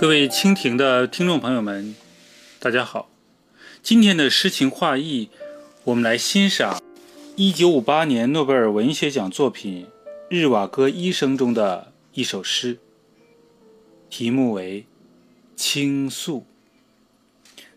[0.00, 1.94] 各位蜻蜓的听众朋友们，
[2.58, 3.10] 大家好。
[3.82, 5.28] 今天的诗情画意，
[5.84, 6.80] 我们来欣赏
[7.36, 9.84] 1958年诺贝尔文学奖作品
[10.30, 12.78] 《日瓦戈医生》中的一首诗，
[14.08, 14.80] 题目为
[15.54, 16.46] 《倾诉》，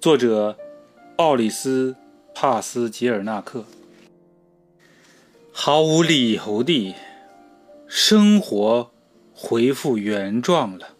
[0.00, 0.56] 作者
[1.16, 1.96] 奥里斯·
[2.34, 3.66] 帕斯吉尔纳克。
[5.52, 6.94] 毫无理由地，
[7.86, 8.90] 生活
[9.34, 10.95] 恢复原状了。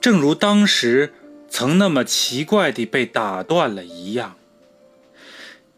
[0.00, 1.12] 正如当时
[1.48, 4.36] 曾那么奇怪地被打断了一样，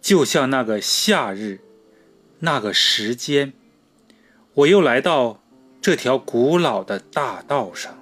[0.00, 1.60] 就像那个夏日，
[2.38, 3.52] 那个时间，
[4.54, 5.42] 我又来到
[5.80, 7.98] 这条古老的大道上，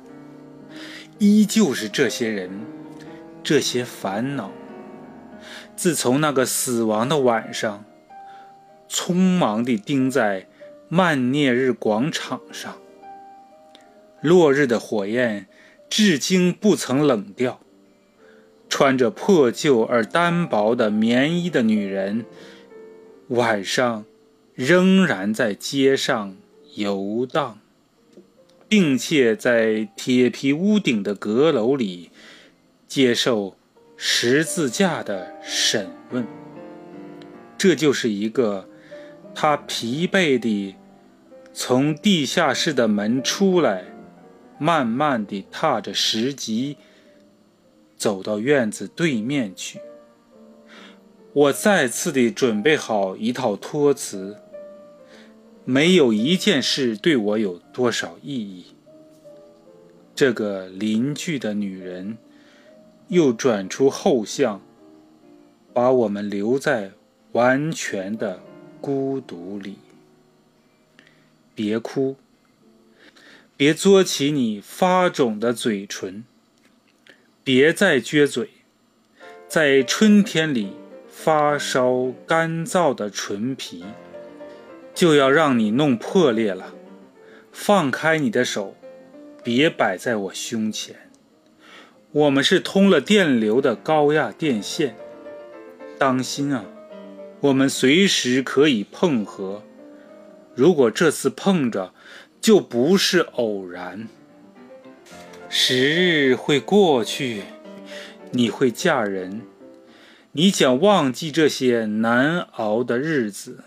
[1.19, 2.51] 依旧是这些人，
[3.43, 4.53] 这些烦恼。
[5.75, 7.85] 自从那个死亡的晚上，
[8.89, 10.47] 匆忙地钉在
[10.89, 12.77] 曼涅日广场上，
[14.21, 15.47] 落日的火焰。
[15.95, 17.61] 至今不曾冷掉。
[18.67, 22.25] 穿着破旧而单薄的棉衣的女人，
[23.29, 24.07] 晚上
[24.55, 26.35] 仍然在街上
[26.77, 27.59] 游荡，
[28.67, 32.09] 并且在铁皮屋顶的阁楼里
[32.89, 33.55] 接受
[33.95, 36.27] 十字架的审问。
[37.59, 38.67] 这就是一个
[39.35, 40.75] 他疲惫地
[41.53, 43.92] 从地下室的门出来。
[44.63, 46.77] 慢慢地踏着石级
[47.97, 49.81] 走到院子对面去。
[51.33, 54.37] 我再次地准备好一套托词。
[55.65, 58.67] 没有一件事对我有多少意义。
[60.15, 62.17] 这个邻居的女人
[63.09, 64.61] 又转出后巷，
[65.73, 66.93] 把我们留在
[67.33, 68.41] 完全的
[68.81, 69.77] 孤独里。
[71.53, 72.15] 别哭。
[73.57, 76.25] 别嘬起你发肿的嘴唇，
[77.45, 78.49] 别再撅嘴，
[79.47, 80.73] 在春天里
[81.09, 83.85] 发烧干燥的唇皮
[84.95, 86.75] 就要让你弄破裂了。
[87.53, 88.75] 放开你的手，
[89.45, 91.11] 别摆在我胸前。
[92.11, 94.97] 我们是通了电流的高压电线，
[95.99, 96.65] 当心啊！
[97.41, 99.63] 我们随时可以碰合。
[100.55, 101.93] 如果这次碰着，
[102.43, 104.09] 就不是偶然。
[105.49, 107.43] 时日会过去，
[108.33, 109.43] 你会嫁人，
[110.33, 113.63] 你将忘记这些难熬的日子。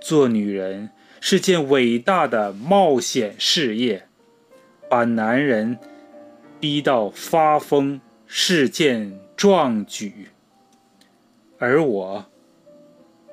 [0.00, 0.90] 做女人
[1.20, 4.08] 是件伟大的冒险事业，
[4.90, 5.78] 把男人
[6.58, 10.30] 逼到发疯是件壮举。
[11.58, 12.26] 而我，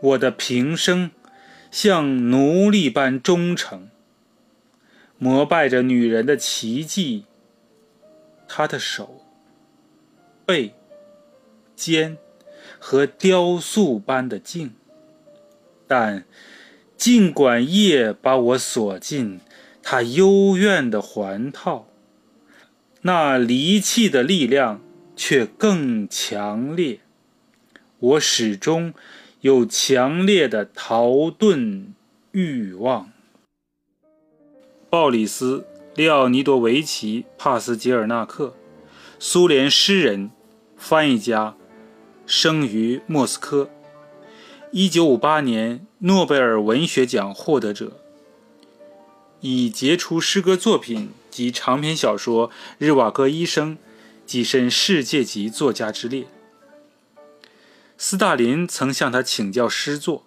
[0.02, 1.10] 我的平生
[1.72, 3.90] 像奴隶般忠诚。
[5.24, 7.24] 膜拜着女人的奇迹，
[8.46, 9.22] 她的手、
[10.46, 10.74] 背、
[11.78, 12.18] 肩
[12.78, 14.74] 和雕塑般的静。
[15.88, 16.26] 但
[16.98, 19.40] 尽管夜把我锁进
[19.82, 21.88] 她幽怨的环套，
[23.04, 24.82] 那离弃的力量
[25.16, 27.00] 却更强烈。
[28.00, 28.94] 我始终
[29.40, 31.86] 有强烈的逃遁
[32.34, 33.10] 欲望。
[34.94, 35.66] 鲍里斯·
[35.98, 38.56] 列奥尼多维奇·帕斯捷尔纳克，
[39.18, 40.30] 苏联诗人、
[40.78, 41.56] 翻译家，
[42.28, 43.72] 生于莫斯科。
[44.72, 47.94] 1958年诺贝尔文学奖获得者，
[49.40, 53.80] 以杰出诗歌作品及长篇小说《日瓦戈医生》
[54.32, 56.28] 跻身世界级作家之列。
[57.98, 60.24] 斯大林曾向他请教诗作，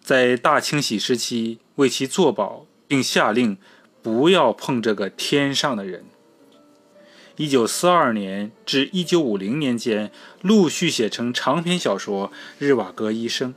[0.00, 2.65] 在大清洗时期为其作保。
[2.88, 3.56] 并下令
[4.02, 6.04] 不要碰这个天上的人。
[7.36, 10.10] 一九四二年至一九五零年间，
[10.40, 13.50] 陆续写成长篇小说《日瓦戈医生》，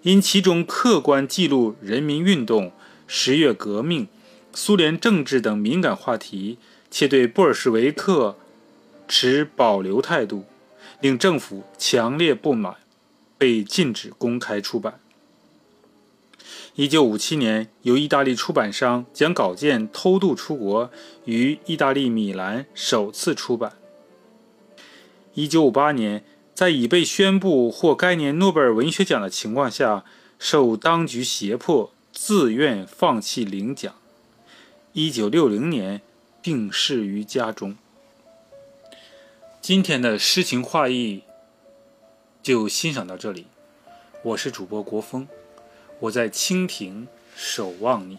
[0.00, 2.72] 因其中客观记录人民运动、
[3.06, 4.08] 十月革命、
[4.54, 6.56] 苏联政治等敏感话题，
[6.90, 8.38] 且对布尔什维克
[9.06, 10.46] 持保留态度，
[11.02, 12.76] 令政府强烈不满，
[13.36, 14.98] 被禁止公开出版。
[16.74, 20.90] 一九五七年，由意大利出版商将稿件偷渡出国，
[21.26, 23.74] 于意大利米兰首次出版。
[25.34, 26.24] 一九五八年，
[26.54, 30.06] 在已被宣布获该年诺贝尔文学奖的情况下，
[30.38, 33.94] 受当局胁迫，自愿放弃领奖。
[34.94, 36.00] 一九六零年，
[36.40, 37.76] 病逝于家中。
[39.60, 41.22] 今天的诗情画意
[42.42, 43.46] 就欣赏到这里，
[44.22, 45.28] 我是主播国风。
[46.02, 47.06] 我在蜻蜓
[47.36, 48.18] 守望你。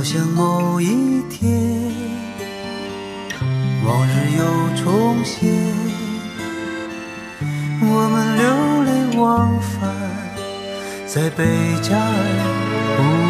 [0.00, 1.92] 好像某一天，
[3.84, 4.42] 往日又
[4.82, 5.52] 重现，
[7.82, 8.42] 我们流
[8.84, 9.94] 连忘返
[11.06, 11.44] 在贝
[11.82, 12.08] 加尔
[12.96, 13.29] 湖。